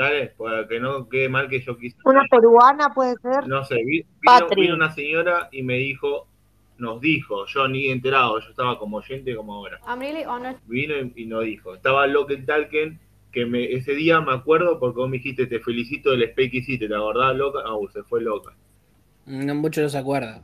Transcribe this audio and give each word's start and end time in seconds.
Dale, 0.00 0.28
para 0.38 0.66
que 0.66 0.80
no 0.80 1.10
quede 1.10 1.28
mal 1.28 1.46
que 1.46 1.60
yo 1.60 1.76
quise. 1.76 1.94
Una 2.06 2.22
peruana 2.30 2.88
puede 2.94 3.16
ser. 3.16 3.46
No 3.46 3.62
sé, 3.64 3.74
vi- 3.84 4.02
vino, 4.56 4.74
una 4.74 4.90
señora 4.94 5.50
y 5.52 5.62
me 5.62 5.74
dijo, 5.74 6.26
nos 6.78 7.02
dijo, 7.02 7.44
yo 7.44 7.68
ni 7.68 7.88
enterado, 7.88 8.40
yo 8.40 8.48
estaba 8.48 8.78
como 8.78 8.96
oyente 8.96 9.36
como 9.36 9.56
ahora. 9.56 9.78
I'm 9.86 10.00
really 10.00 10.24
honored. 10.24 10.56
Vino 10.66 10.94
y, 10.96 11.12
y 11.16 11.26
nos 11.26 11.44
dijo, 11.44 11.74
estaba 11.74 12.06
Local 12.06 12.46
Talken, 12.46 12.98
que 13.30 13.44
me, 13.44 13.74
ese 13.74 13.92
día 13.94 14.22
me 14.22 14.32
acuerdo 14.32 14.80
porque 14.80 15.00
vos 15.00 15.10
me 15.10 15.18
dijiste, 15.18 15.46
te 15.46 15.60
felicito 15.60 16.12
del 16.12 16.30
spay 16.30 16.50
que 16.50 16.56
hiciste, 16.56 16.88
¿te 16.88 16.94
acordás, 16.94 17.36
Loca? 17.36 17.58
Ah, 17.66 17.76
se 17.92 18.02
fue 18.02 18.22
Loca. 18.22 18.54
No 19.26 19.54
mucho 19.54 19.82
no 19.82 19.90
se 19.90 19.98
acuerda. 19.98 20.42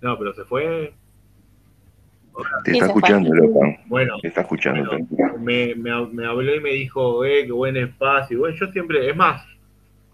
No, 0.00 0.16
pero 0.18 0.32
se 0.32 0.44
fue. 0.46 0.94
Te 2.64 2.72
está 2.72 2.86
escuchando, 2.86 3.34
loca. 3.34 3.78
Bueno, 3.86 4.14
Te 4.20 4.28
está 4.28 4.40
escuchando. 4.42 4.90
Bueno. 5.08 5.38
me, 5.38 5.74
me, 5.74 6.06
me 6.06 6.26
habló 6.26 6.54
y 6.54 6.60
me 6.60 6.70
dijo, 6.70 7.24
eh, 7.24 7.44
qué 7.46 7.52
buen 7.52 7.76
espacio. 7.76 8.36
Y 8.36 8.40
bueno, 8.40 8.56
yo 8.56 8.66
siempre, 8.72 9.08
es 9.08 9.16
más, 9.16 9.44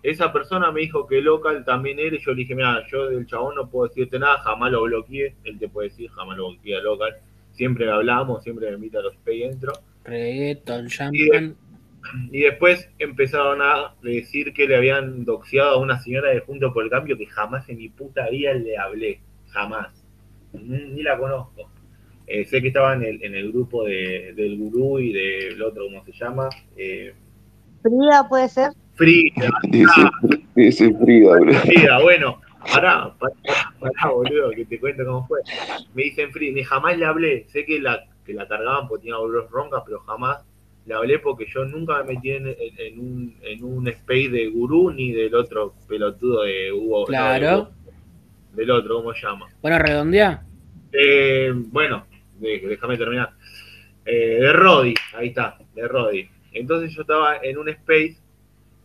esa 0.02 0.32
persona 0.32 0.70
me 0.72 0.80
dijo 0.80 1.06
que 1.06 1.20
local 1.20 1.64
también 1.64 1.98
era, 1.98 2.16
y 2.16 2.20
yo 2.20 2.32
le 2.32 2.38
dije, 2.38 2.54
mira, 2.54 2.82
yo 2.90 3.08
del 3.08 3.26
chabón 3.26 3.54
no 3.54 3.68
puedo 3.68 3.88
decirte 3.88 4.18
nada, 4.18 4.38
jamás 4.38 4.70
lo 4.72 4.82
bloqueé, 4.82 5.34
él 5.44 5.58
te 5.58 5.68
puede 5.68 5.88
decir, 5.88 6.10
jamás 6.10 6.36
lo 6.36 6.50
bloqueé 6.50 6.76
a 6.76 6.80
local. 6.80 7.16
Siempre 7.52 7.90
hablamos, 7.90 8.42
siempre 8.42 8.68
me 8.68 8.74
invita 8.74 8.98
a 8.98 9.02
los 9.02 9.16
pay 9.16 9.40
dentro. 9.40 9.72
Reggaeton, 10.04 10.86
Y, 10.86 10.88
champán. 10.88 11.56
y 12.32 12.40
después 12.40 12.88
empezaron 12.98 13.60
a 13.60 13.94
decir 14.02 14.52
que 14.54 14.66
le 14.66 14.76
habían 14.76 15.24
doxeado 15.24 15.70
a 15.72 15.78
una 15.78 15.98
señora 16.00 16.30
de 16.30 16.40
Junto 16.40 16.72
por 16.72 16.84
el 16.84 16.90
Cambio 16.90 17.18
que 17.18 17.26
jamás 17.26 17.68
en 17.68 17.78
mi 17.78 17.88
puta 17.90 18.28
vida 18.30 18.54
le 18.54 18.78
hablé, 18.78 19.20
jamás. 19.48 19.88
Ni, 20.52 20.78
ni 20.92 21.02
la 21.02 21.18
conozco. 21.18 21.70
Eh, 22.32 22.44
sé 22.44 22.62
que 22.62 22.68
estaba 22.68 22.94
en 22.94 23.02
el, 23.02 23.24
en 23.24 23.34
el 23.34 23.50
grupo 23.50 23.84
de, 23.84 24.32
del 24.36 24.56
gurú 24.56 25.00
y 25.00 25.12
del 25.12 25.60
otro, 25.62 25.86
¿cómo 25.86 26.04
se 26.04 26.12
llama? 26.12 26.48
Eh, 26.76 27.12
Frida 27.82 28.28
puede 28.28 28.48
ser. 28.48 28.70
Frida, 28.94 29.48
Dice, 29.68 30.02
dice 30.54 30.94
Frida, 30.94 31.40
bro. 31.40 31.52
Frida, 31.54 32.00
bueno, 32.02 32.40
pará, 32.72 33.12
pará, 33.18 33.34
pará, 33.80 34.12
boludo, 34.14 34.50
que 34.50 34.64
te 34.64 34.78
cuento 34.78 35.04
cómo 35.04 35.26
fue. 35.26 35.40
Me 35.94 36.04
dicen 36.04 36.30
Frida, 36.30 36.54
ni 36.54 36.62
jamás 36.62 36.96
le 36.98 37.04
hablé, 37.06 37.46
sé 37.48 37.64
que 37.64 37.80
la, 37.80 38.04
que 38.24 38.32
la 38.32 38.46
cargaban 38.46 38.86
porque 38.86 39.02
tenía 39.04 39.16
dolores 39.16 39.50
roncas, 39.50 39.82
pero 39.84 39.98
jamás 40.00 40.44
le 40.86 40.94
hablé 40.94 41.18
porque 41.18 41.46
yo 41.52 41.64
nunca 41.64 42.00
me 42.04 42.14
metí 42.14 42.30
en, 42.30 42.46
en- 42.46 42.54
en 42.78 42.98
un, 43.00 43.34
en 43.42 43.64
un 43.64 43.88
space 43.88 44.28
de 44.28 44.46
gurú 44.50 44.92
ni 44.92 45.10
del 45.12 45.34
otro 45.34 45.74
pelotudo 45.88 46.42
de 46.44 46.70
Hugo. 46.70 47.00
no, 47.00 47.04
Claro. 47.06 47.46
de 47.48 47.54
Hugo, 47.56 47.70
del 48.54 48.70
otro, 48.70 48.94
¿cómo 48.96 49.14
se 49.14 49.26
llama? 49.26 49.46
Bueno, 49.62 49.78
redondea. 49.80 50.44
Eh, 50.92 51.50
bueno, 51.54 52.04
déjame 52.40 52.96
terminar. 52.96 53.30
Eh, 54.04 54.38
de 54.40 54.52
Roddy, 54.52 54.94
ahí 55.14 55.28
está, 55.28 55.58
de 55.74 55.86
Roddy. 55.86 56.28
Entonces 56.52 56.92
yo 56.94 57.02
estaba 57.02 57.36
en 57.42 57.58
un 57.58 57.68
space 57.68 58.16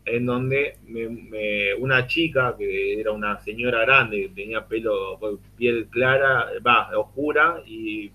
en 0.05 0.25
donde 0.25 0.77
me- 0.87 1.09
me- 1.09 1.73
una 1.75 2.05
chica 2.05 2.55
que 2.57 2.99
era 2.99 3.11
una 3.11 3.39
señora 3.39 3.81
grande, 3.81 4.21
que 4.23 4.29
tenía 4.29 4.65
pelo, 4.67 5.17
piel 5.57 5.87
clara, 5.89 6.47
va, 6.65 6.95
oscura 6.97 7.61
y 7.65 8.11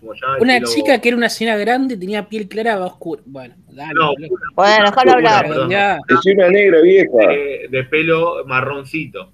como 0.00 0.14
ya 0.14 0.36
Una 0.40 0.60
chica 0.62 1.00
que 1.00 1.08
era 1.08 1.16
una 1.18 1.28
señora 1.28 1.58
grande, 1.58 1.96
tenía 1.98 2.26
piel 2.28 2.48
clara, 2.48 2.76
va 2.78 2.86
oscura. 2.86 3.20
Bueno, 3.26 3.54
dale. 3.70 3.92
No. 3.94 4.12
Bueno, 4.54 4.84
déjalo 4.86 5.12
hablar. 5.12 5.42
perdón. 5.42 5.54
Redondea. 5.70 5.98
Es 6.08 6.26
una 6.34 6.48
negra 6.48 6.80
vieja. 6.80 7.18
de, 7.28 7.66
de 7.70 7.84
pelo 7.84 8.44
marroncito, 8.46 9.32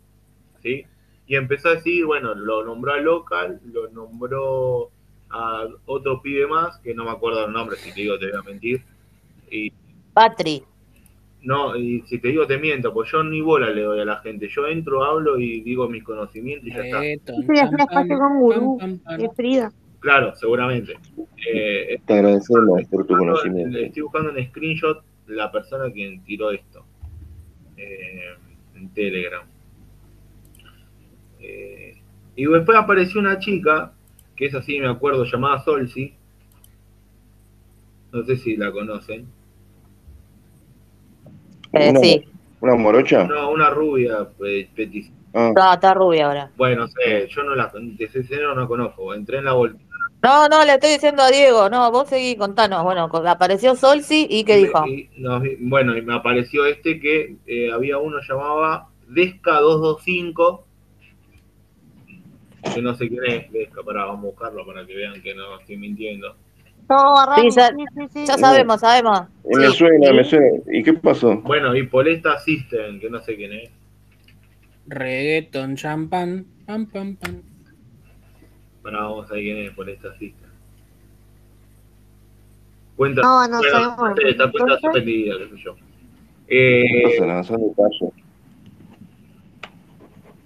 ¿sí? 0.62 0.84
Y 1.28 1.36
empezó 1.36 1.68
a 1.68 1.74
decir, 1.76 2.04
bueno, 2.06 2.34
lo 2.34 2.64
nombró 2.64 2.92
a 2.94 2.98
local, 2.98 3.60
lo 3.72 3.88
nombró 3.90 4.90
a 5.30 5.66
otro 5.86 6.20
pibe 6.22 6.46
más, 6.46 6.78
que 6.78 6.94
no 6.94 7.04
me 7.04 7.10
acuerdo 7.10 7.46
el 7.46 7.52
nombre, 7.52 7.76
si 7.76 7.92
te 7.92 8.00
digo 8.02 8.18
te 8.18 8.30
voy 8.30 8.38
a 8.38 8.42
mentir. 8.42 8.82
Y 9.50 9.72
Patri. 10.12 10.62
no, 11.42 11.76
y 11.76 12.02
si 12.02 12.18
te 12.18 12.28
digo 12.28 12.46
te 12.46 12.58
miento, 12.58 12.92
pues 12.92 13.10
yo 13.10 13.22
ni 13.22 13.40
bola 13.40 13.70
le 13.70 13.82
doy 13.82 14.00
a 14.00 14.04
la 14.04 14.18
gente. 14.18 14.48
Yo 14.48 14.66
entro, 14.66 15.04
hablo 15.04 15.38
y 15.38 15.60
digo 15.60 15.88
mis 15.88 16.02
conocimientos 16.02 16.68
y 16.68 16.72
ya 16.72 16.84
está. 16.84 18.18
Con 18.18 18.40
gurú. 18.40 18.78
Frida. 19.34 19.72
Claro, 20.00 20.34
seguramente. 20.34 20.98
Eh, 21.46 22.00
Te 22.06 22.14
agradecemos 22.14 22.82
por 22.90 23.06
tu 23.06 23.16
conocimiento. 23.16 23.78
Estoy 23.78 24.02
buscando 24.02 24.34
en 24.36 24.48
screenshot 24.48 25.04
la 25.26 25.52
persona 25.52 25.90
quien 25.92 26.24
tiró 26.24 26.50
esto 26.50 26.84
eh, 27.76 28.34
en 28.74 28.88
Telegram. 28.94 29.44
Eh, 31.38 31.94
y 32.34 32.46
después 32.46 32.76
apareció 32.78 33.20
una 33.20 33.38
chica, 33.38 33.92
que 34.40 34.46
es 34.46 34.54
así, 34.54 34.80
me 34.80 34.88
acuerdo, 34.88 35.24
llamada 35.26 35.62
Solsi. 35.62 36.14
No 38.10 38.24
sé 38.24 38.38
si 38.38 38.56
la 38.56 38.72
conocen. 38.72 39.26
Eh, 41.74 41.90
Una- 41.90 42.00
sí. 42.00 42.24
¿Una 42.62 42.74
morocha? 42.74 43.24
No, 43.24 43.50
una 43.50 43.68
rubia, 43.68 44.26
petis. 44.74 45.12
Ah, 45.34 45.48
Está, 45.48 45.74
está 45.74 45.92
rubia 45.94 46.26
ahora. 46.26 46.50
Bueno, 46.56 46.82
no 46.82 46.88
sé, 46.88 47.28
yo 47.28 47.42
no 47.42 47.54
la, 47.54 47.70
de 47.74 48.02
ese 48.04 48.20
escenario 48.20 48.54
no 48.54 48.66
conozco. 48.66 49.12
Entré 49.12 49.38
en 49.38 49.44
la 49.44 49.52
vuelta. 49.52 49.78
No, 50.22 50.48
no, 50.48 50.64
le 50.64 50.72
estoy 50.74 50.92
diciendo 50.92 51.22
a 51.22 51.30
Diego. 51.30 51.68
No, 51.68 51.90
vos 51.92 52.08
seguí, 52.08 52.34
contanos. 52.36 52.82
Bueno, 52.82 53.10
apareció 53.26 53.76
Solsi 53.76 54.26
y 54.30 54.44
¿qué 54.44 54.56
dijo? 54.56 54.86
Y 54.86 55.10
bueno, 55.60 55.96
y 55.98 56.02
me 56.02 56.14
apareció 56.14 56.64
este 56.64 56.98
que 56.98 57.36
eh, 57.46 57.70
había 57.72 57.98
uno 57.98 58.18
llamaba 58.26 58.88
Desca225, 59.10 60.62
que 62.62 62.82
no 62.82 62.94
sé 62.94 63.08
quién 63.08 63.24
es 63.24 63.68
para 63.84 64.04
vamos 64.04 64.24
a 64.24 64.26
buscarlo 64.28 64.66
para 64.66 64.86
que 64.86 64.94
vean 64.94 65.20
que 65.22 65.34
no 65.34 65.58
estoy 65.58 65.76
mintiendo. 65.76 66.36
No, 66.88 67.14
Sí, 67.36 67.48
ya- 67.56 67.68
sí, 67.68 67.84
sí, 67.96 68.08
sí. 68.12 68.26
Ya 68.26 68.36
sabemos, 68.36 68.80
sabemos. 68.80 69.22
me 69.44 69.66
Sí. 69.68 69.72
suena, 69.76 70.12
me 70.12 70.24
suena. 70.24 70.46
¿Y 70.72 70.82
qué 70.82 70.92
pasó? 70.94 71.36
Bueno, 71.40 71.74
y 71.76 71.86
Polesta 71.86 72.38
System, 72.38 72.98
que 73.00 73.08
no 73.08 73.20
sé 73.20 73.36
quién 73.36 73.52
es. 73.52 73.70
Reggaeton, 74.88 75.76
champán, 75.76 76.46
pam, 76.66 76.86
pam, 76.86 77.16
pam. 77.16 77.42
Bueno, 78.82 78.98
vamos 78.98 79.30
a 79.30 79.34
ver 79.34 79.42
quién 79.42 79.58
es 79.58 79.70
Polesta 79.72 80.12
System. 80.18 80.50
Cuenta, 82.96 83.22
No, 83.22 83.46
no 83.48 83.58
bueno, 83.58 83.96
sabemos. 83.96 84.18
Esta 84.24 84.50
cuenta 84.50 84.78
suspendida, 84.78 85.38
qué 85.38 85.48
sé 85.56 85.62
yo. 85.62 85.74
No 85.74 85.78
Eh, 86.48 87.02
pasa 87.04 87.26
nada, 87.26 87.44
son 87.44 87.60
detalles. 87.68 88.12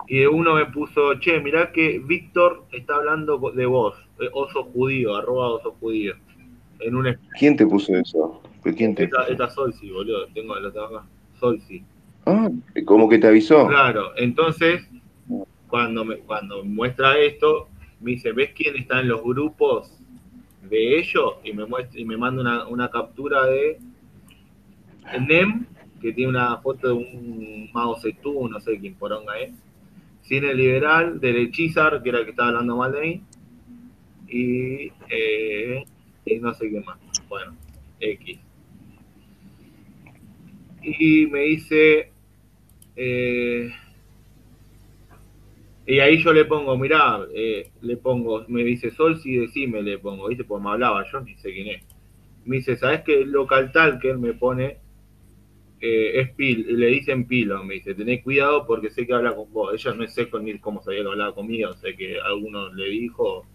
Y 0.07 0.25
uno 0.27 0.55
me 0.55 0.67
puso, 0.67 1.19
che, 1.21 1.41
mirá 1.41 1.73
que 1.73 1.99
Víctor 1.99 2.65
está 2.73 2.97
hablando 2.97 3.39
de 3.55 3.67
vos, 3.67 3.95
eh, 4.21 4.29
oso 4.33 4.65
judío, 4.65 5.17
arroba 5.17 5.49
oso 5.49 5.75
judío. 5.81 6.15
En 6.81 6.97
un 6.97 7.17
¿Quién 7.39 7.57
te 7.57 7.67
puso 7.67 7.97
eso? 7.97 8.43
¿Pero 8.63 8.77
¿Quién 8.77 8.95
te 8.95 9.05
Esta, 9.05 9.25
esta 9.29 9.49
Solsi, 9.49 9.91
boludo. 9.91 10.27
Tengo, 10.35 10.55
tengo 10.57 10.87
acá. 10.87 11.07
Solsi. 11.39 11.83
Ah, 12.27 12.51
como 12.85 13.09
que 13.09 13.19
te 13.19 13.29
avisó. 13.29 13.67
Claro, 13.69 14.13
entonces, 14.17 14.87
cuando 15.69 16.05
me, 16.05 16.19
cuando 16.19 16.63
me 16.63 16.71
muestra 16.71 17.19
esto, 17.19 17.69
me 18.01 18.13
dice, 18.13 18.33
¿ves 18.33 18.51
quién 18.55 18.77
está 18.77 19.01
en 19.01 19.09
los 19.09 19.23
grupos 19.23 19.99
de 20.69 20.99
ellos? 20.99 21.35
Y 21.45 21.53
me 21.53 21.65
muestra, 21.67 21.99
y 21.99 22.05
me 22.05 22.17
manda 22.17 22.43
una, 22.43 22.67
una 22.67 22.91
captura 22.91 23.47
de 23.47 23.79
Nem, 25.27 25.67
que 26.01 26.13
tiene 26.13 26.31
una 26.31 26.59
foto 26.59 26.89
de 26.89 26.95
un 26.95 27.71
Mao 27.73 27.97
Zedong, 28.01 28.51
no 28.51 28.61
sé 28.61 28.79
quién 28.79 28.95
poronga 28.95 29.39
es. 29.39 29.53
Cine 30.25 30.55
Liberal, 30.55 31.21
del 31.21 31.37
Hechizar, 31.37 32.03
que 32.03 32.09
era 32.09 32.19
el 32.19 32.25
que 32.25 32.31
estaba 32.31 32.49
hablando 32.49 32.77
mal 32.77 32.93
de 32.93 33.01
mí. 33.01 33.23
Y, 34.27 34.93
eh, 35.11 35.85
y 36.25 36.39
no 36.41 36.53
sé 36.55 36.71
qué 36.71 36.81
más. 36.81 36.99
Bueno, 37.29 37.55
X. 38.01 38.39
Y 40.83 41.27
me 41.27 41.41
dice, 41.41 42.11
eh, 42.97 43.71
y 45.87 45.99
ahí 45.99 46.23
yo 46.23 46.33
le 46.33 46.47
pongo, 46.47 46.77
mirá, 46.79 47.21
eh, 47.35 47.71
le 47.83 47.97
pongo, 47.99 48.45
me 48.49 48.65
dice 48.65 48.91
Sol, 48.91 49.21
si 49.21 49.37
decime, 49.37 49.83
le 49.83 49.99
pongo, 49.99 50.29
¿viste? 50.29 50.45
Pues 50.45 50.63
me 50.63 50.71
hablaba, 50.71 51.05
yo 51.11 51.21
ni 51.21 51.35
sé 51.37 51.53
quién 51.53 51.69
es. 51.69 51.83
Me 52.47 52.57
dice, 52.57 52.77
¿sabes 52.77 53.03
qué 53.03 53.25
local 53.27 53.73
tal 53.73 53.99
que 53.99 54.11
él 54.11 54.19
me 54.19 54.33
pone 54.33 54.79
eh, 55.81 56.21
es 56.21 56.31
Pil? 56.31 56.79
Le 56.79 56.87
dicen 56.87 57.27
Pilo, 57.27 57.63
me 57.65 57.75
dice, 57.75 57.95
tenés 57.95 58.23
cuidado 58.23 58.67
porque 58.67 58.91
sé 58.91 59.07
que 59.07 59.15
habla 59.15 59.35
con 59.35 59.53
vos. 59.53 59.75
Ella 59.75 59.95
no 59.95 60.07
sé 60.07 60.29
con, 60.31 60.47
cómo 60.59 60.83
sabía 60.83 61.03
que 61.03 61.09
hablaba 61.09 61.35
conmigo, 61.35 61.73
sé 61.75 61.97
que 61.97 62.19
alguno 62.21 62.73
le 62.73 62.89
dijo. 62.89 63.47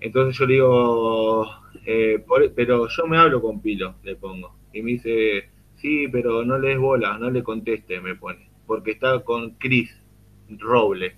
Entonces 0.00 0.38
yo 0.38 0.46
le 0.46 0.54
digo, 0.54 1.46
eh, 1.86 2.24
pero 2.54 2.88
yo 2.88 3.06
me 3.06 3.18
hablo 3.18 3.40
con 3.40 3.60
Pilo, 3.60 3.96
le 4.02 4.16
pongo. 4.16 4.54
Y 4.72 4.82
me 4.82 4.92
dice, 4.92 5.48
sí, 5.76 6.06
pero 6.08 6.44
no 6.44 6.58
le 6.58 6.68
des 6.68 6.78
bola, 6.78 7.18
no 7.18 7.30
le 7.30 7.42
conteste, 7.42 8.00
me 8.00 8.14
pone. 8.14 8.48
Porque 8.66 8.92
está 8.92 9.20
con 9.20 9.52
Chris 9.52 9.90
Roble. 10.50 11.16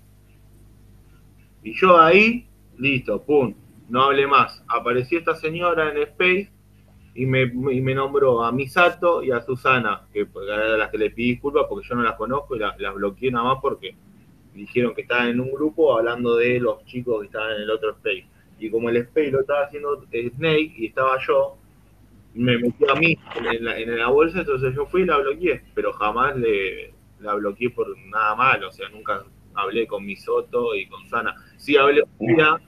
Y 1.62 1.75
yo 1.75 1.98
ahí, 2.00 2.46
listo, 2.78 3.22
pum, 3.22 3.54
no 3.88 4.04
hablé 4.04 4.26
más. 4.26 4.64
Apareció 4.69 5.19
esta 5.19 5.34
señora 5.34 5.90
en 5.90 5.98
Space 6.02 6.50
y 7.18 7.26
me, 7.26 7.42
y 7.42 7.80
me 7.80 7.96
nombró 7.96 8.44
a 8.44 8.52
Misato 8.52 9.24
y 9.24 9.32
a 9.32 9.40
Susana, 9.40 10.02
que 10.12 10.28
era 10.44 10.76
las 10.76 10.88
que 10.88 10.98
le 10.98 11.10
pedí 11.10 11.32
disculpas 11.32 11.66
porque 11.68 11.88
yo 11.88 11.96
no 11.96 12.04
las 12.04 12.14
conozco 12.14 12.54
y 12.54 12.60
las, 12.60 12.78
las 12.78 12.94
bloqueé 12.94 13.32
nada 13.32 13.44
más 13.44 13.58
porque 13.60 13.96
dijeron 14.54 14.94
que 14.94 15.02
estaban 15.02 15.26
en 15.26 15.40
un 15.40 15.50
grupo 15.50 15.98
hablando 15.98 16.36
de 16.36 16.60
los 16.60 16.84
chicos 16.84 17.18
que 17.18 17.26
estaban 17.26 17.56
en 17.56 17.62
el 17.62 17.70
otro 17.70 17.90
Space. 17.90 18.24
Y 18.60 18.70
como 18.70 18.88
el 18.88 18.98
Space 18.98 19.32
lo 19.32 19.40
estaba 19.40 19.64
haciendo 19.64 20.00
Snake 20.04 20.74
y 20.76 20.86
estaba 20.86 21.18
yo, 21.26 21.56
me 22.34 22.56
metió 22.56 22.88
a 22.88 22.94
mí 22.94 23.18
en 23.34 23.64
la, 23.64 23.76
en 23.76 23.98
la 23.98 24.08
bolsa, 24.10 24.38
entonces 24.38 24.72
yo 24.76 24.86
fui 24.86 25.02
y 25.02 25.06
la 25.06 25.18
bloqueé, 25.18 25.60
pero 25.74 25.92
jamás 25.94 26.36
le 26.36 26.94
la 27.18 27.34
bloqueé 27.34 27.70
por 27.70 27.98
nada 27.98 28.36
malo, 28.36 28.68
o 28.68 28.72
sea, 28.72 28.88
nunca 28.90 29.24
hablé 29.54 29.88
con 29.88 30.06
mi 30.06 30.14
Soto 30.14 30.72
y 30.76 30.86
con 30.86 31.04
Sana. 31.08 31.34
Sí 31.56 31.76
hablé 31.76 32.04
un 32.18 32.36
día, 32.36 32.60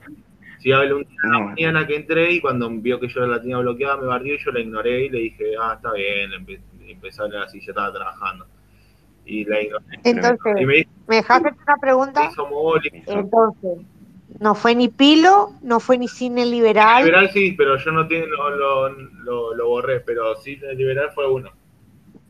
sí 0.61 0.71
hablé 0.71 0.93
un 0.93 1.03
día 1.03 1.19
a 1.23 1.27
la 1.27 1.39
mañana 1.39 1.87
que 1.87 1.95
entré 1.95 2.31
y 2.31 2.41
cuando 2.41 2.69
vio 2.69 2.99
que 2.99 3.07
yo 3.07 3.25
la 3.25 3.41
tenía 3.41 3.57
bloqueada 3.57 3.97
me 3.97 4.07
barrió 4.07 4.35
y 4.35 4.39
yo 4.43 4.51
la 4.51 4.59
ignoré 4.59 5.05
y 5.05 5.09
le 5.09 5.19
dije, 5.19 5.53
ah, 5.59 5.73
está 5.75 5.91
bien, 5.93 6.31
empe- 6.31 6.61
empecé 6.87 7.21
a 7.21 7.25
hablar 7.25 7.43
así, 7.43 7.59
yo 7.59 7.71
estaba 7.71 7.91
trabajando. 7.91 8.45
Y 9.25 9.45
la 9.45 9.61
ignoré. 9.61 9.85
Y 10.03 10.09
Entonces, 10.09 10.67
me 10.67 10.73
dijo, 10.75 10.89
¿me 11.07 11.15
dejas 11.17 11.39
hacerte 11.39 11.59
una 11.67 11.77
pregunta? 11.77 12.31
Entonces, 13.07 13.79
no 14.39 14.55
fue 14.55 14.75
ni 14.75 14.87
Pilo, 14.89 15.53
no 15.61 15.79
fue 15.79 15.97
ni 15.97 16.07
Cine 16.07 16.45
Liberal. 16.45 17.03
Liberal 17.03 17.29
sí, 17.31 17.53
pero 17.57 17.77
yo 17.77 17.91
no 17.91 18.07
tiene, 18.07 18.27
lo, 18.27 18.49
lo, 18.49 18.89
lo, 18.89 19.53
lo 19.55 19.67
borré, 19.67 19.99
pero 19.99 20.35
sí, 20.35 20.59
el 20.61 20.77
liberal 20.77 21.11
fue 21.13 21.29
uno. 21.29 21.51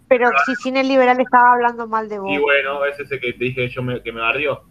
Pero 0.07 0.30
si 0.45 0.56
Cine 0.56 0.83
Liberal 0.83 1.19
estaba 1.22 1.54
hablando 1.54 1.88
mal 1.88 2.10
de 2.10 2.19
vos. 2.19 2.30
Y 2.33 2.38
bueno, 2.38 2.83
ese 2.86 3.04
es 3.04 3.12
el 3.12 3.22
que 3.22 3.33
te 3.33 3.45
dije 3.45 3.69
yo 3.69 3.81
me, 3.81 4.01
que 4.01 4.12
me 4.12 4.19
barrió. 4.19 4.63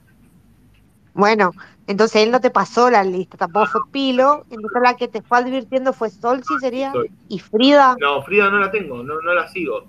Bueno, 1.15 1.51
entonces 1.87 2.23
él 2.23 2.31
no 2.31 2.41
te 2.41 2.51
pasó 2.51 2.89
la 2.91 3.03
lista, 3.05 3.37
tampoco 3.37 3.67
fue 3.67 3.81
Pilo. 3.93 4.45
Entonces 4.51 4.81
la 4.83 4.95
que 4.97 5.09
te 5.09 5.23
fue 5.23 5.39
advirtiendo 5.39 5.93
fue 5.93 6.11
Solsi, 6.11 6.55
sería. 6.61 6.93
Soy. 6.93 7.11
Y 7.29 7.39
Frida. 7.39 7.97
No, 8.01 8.23
Frida 8.23 8.49
no 8.51 8.59
la 8.59 8.71
tengo, 8.71 9.03
no, 9.03 9.21
no 9.21 9.35
la 9.35 9.49
sigo. 9.49 9.85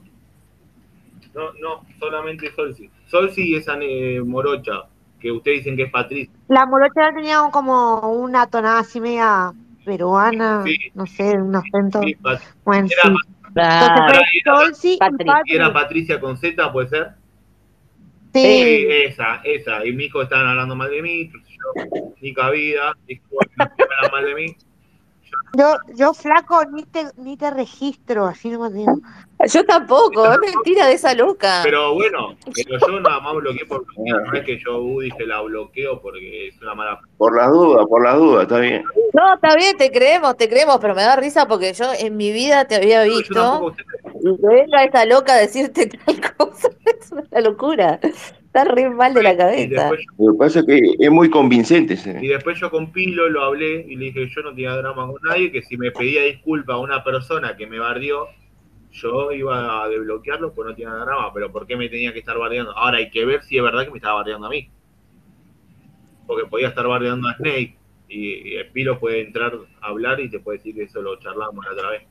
No, 1.33 1.53
no, 1.61 1.85
solamente 1.99 2.51
Solsi. 2.55 2.89
Solsi 3.07 3.51
y 3.51 3.55
esa 3.55 3.75
eh, 3.79 4.21
morocha, 4.21 4.83
que 5.19 5.31
ustedes 5.31 5.59
dicen 5.59 5.77
que 5.77 5.83
es 5.83 5.91
Patricia. 5.91 6.33
La 6.47 6.65
morocha 6.65 7.13
tenía 7.15 7.39
como 7.51 7.99
una 8.11 8.47
tonada 8.47 8.79
así 8.79 8.99
media 8.99 9.53
peruana, 9.85 10.63
Sí. 10.65 10.77
no 10.93 11.05
sé, 11.05 11.37
un 11.37 11.55
acento. 11.55 12.01
Sí, 12.01 12.17
Bueno, 12.65 12.87
era, 12.87 13.03
sí. 13.03 13.15
Entonces 13.53 14.19
fue 14.43 14.55
Solsi 14.55 14.93
y 14.93 14.97
Patri. 14.97 15.25
Patri. 15.25 15.55
era 15.55 15.73
Patricia 15.73 16.19
con 16.19 16.37
Z, 16.37 16.71
¿puede 16.71 16.89
ser? 16.89 17.20
Sí. 18.33 18.41
Sí, 18.41 18.87
esa, 18.89 19.41
esa. 19.43 19.85
Y 19.85 19.93
mi 19.93 20.05
hijo 20.05 20.21
estaban 20.21 20.47
hablando 20.47 20.75
mal 20.75 20.89
de 20.89 21.01
mí, 21.01 21.31
yo, 21.31 21.83
ni 22.21 22.33
cabida, 22.33 22.95
hablan 23.57 24.11
mal 24.11 24.25
de 24.25 24.35
mí. 24.35 24.55
Yo, 25.57 25.75
yo 25.95 26.13
flaco 26.13 26.63
ni 26.65 26.83
te, 26.83 27.07
ni 27.17 27.35
te 27.35 27.51
registro, 27.51 28.25
así 28.25 28.49
no 28.49 28.59
me 28.59 28.69
digo. 28.69 28.99
Yo 29.47 29.65
tampoco, 29.65 30.31
es 30.31 30.39
mentira 30.39 30.87
de 30.87 30.93
esa 30.93 31.13
loca. 31.13 31.61
Pero 31.63 31.93
bueno, 31.93 32.37
pero 32.53 32.79
yo 32.79 32.99
nada 33.01 33.19
más 33.19 33.35
bloqueé 33.35 33.65
por 33.65 33.85
bloquear, 33.85 34.21
no 34.27 34.33
es 34.33 34.45
que 34.45 34.59
yo 34.59 34.81
uh, 34.81 35.01
dije 35.01 35.25
la 35.25 35.41
bloqueo 35.41 36.01
porque 36.01 36.47
es 36.47 36.61
una 36.61 36.75
mala 36.75 37.01
Por 37.17 37.35
las 37.35 37.51
dudas, 37.51 37.85
por 37.87 38.03
las 38.03 38.17
dudas, 38.17 38.43
está 38.43 38.59
bien. 38.59 38.85
No, 39.13 39.33
está 39.33 39.55
bien, 39.55 39.75
te 39.77 39.91
creemos, 39.91 40.37
te 40.37 40.47
creemos, 40.47 40.77
pero 40.79 40.95
me 40.95 41.01
da 41.01 41.17
risa 41.17 41.47
porque 41.47 41.73
yo 41.73 41.85
en 41.99 42.15
mi 42.15 42.31
vida 42.31 42.65
te 42.65 42.75
había 42.75 43.05
Yo 43.05 43.11
visto. 43.11 43.75
Y 44.23 44.37
que 44.37 44.47
venga 44.47 44.83
esta 44.83 45.05
loca 45.05 45.33
a 45.33 45.37
decirte 45.37 45.87
tal 46.05 46.21
cosa, 46.37 46.69
es 46.99 47.11
una 47.11 47.41
locura. 47.41 47.99
Está 48.03 48.65
re 48.65 48.89
mal 48.89 49.13
de 49.13 49.23
la 49.23 49.35
Y 49.55 49.69
cabeza. 49.69 49.69
después, 49.69 50.01
Lo 50.17 50.33
que 50.33 50.37
pasa 50.39 50.59
es 50.59 50.65
que 50.65 50.95
es 50.99 51.11
muy 51.11 51.29
convincente. 51.29 51.93
y 51.93 51.97
ese. 51.97 52.19
después 52.29 52.59
yo 52.59 52.69
con 52.71 52.91
Pilo 52.91 53.29
lo 53.29 53.43
hablé 53.43 53.85
y 53.87 53.95
le 53.95 54.05
dije 54.07 54.29
yo 54.29 54.41
no 54.41 54.49
tenía 54.51 54.75
drama 54.75 55.07
con 55.07 55.21
nadie, 55.23 55.51
que 55.51 55.61
si 55.63 55.77
me 55.77 55.91
pedía 55.91 56.23
disculpa 56.23 56.73
a 56.73 56.79
una 56.79 57.03
persona 57.03 57.55
que 57.57 57.67
me 57.67 57.79
bardió, 57.79 58.27
yo 58.91 59.31
iba 59.31 59.83
a 59.83 59.89
desbloquearlo 59.89 60.53
pues 60.53 60.67
no 60.69 60.75
tenía 60.75 60.91
drama, 60.93 61.33
pero 61.33 61.51
¿por 61.51 61.65
qué 61.67 61.77
me 61.77 61.89
tenía 61.89 62.13
que 62.13 62.19
estar 62.19 62.37
bardeando? 62.37 62.71
Ahora 62.77 62.97
hay 62.97 63.09
que 63.09 63.25
ver 63.25 63.43
si 63.43 63.57
es 63.57 63.63
verdad 63.63 63.85
que 63.85 63.91
me 63.91 63.97
estaba 63.97 64.15
bardeando 64.15 64.47
a 64.47 64.49
mí. 64.49 64.69
Porque 66.27 66.47
podía 66.47 66.69
estar 66.69 66.87
bardeando 66.87 67.27
a 67.27 67.35
Snake 67.35 67.77
y, 68.07 68.49
y 68.49 68.55
el 68.55 68.67
Pilo 68.71 68.99
puede 68.99 69.21
entrar 69.21 69.53
a 69.81 69.87
hablar 69.87 70.19
y 70.19 70.29
te 70.29 70.39
puede 70.39 70.57
decir 70.59 70.75
que 70.75 70.83
eso 70.83 71.01
lo 71.01 71.17
charlamos 71.19 71.65
la 71.65 71.71
otra 71.73 71.89
vez. 71.91 72.03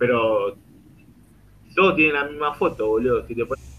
Pero 0.00 0.56
todos 1.76 1.94
tienen 1.94 2.14
la 2.14 2.24
misma 2.24 2.54
foto, 2.54 2.86
boludo. 2.86 3.26
Si 3.26 3.34
te 3.34 3.44
pones- 3.44 3.69